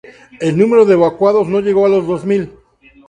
[0.39, 2.53] El número de evacuados no llegó a los dos mil.